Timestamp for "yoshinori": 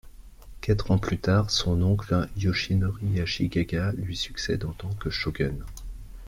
2.35-3.21